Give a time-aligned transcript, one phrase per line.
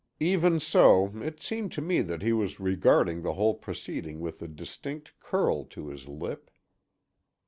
[0.19, 4.47] Even so it seemed to me that he was regarding the whole proceeding with a
[4.47, 6.49] distinct curl to his lip.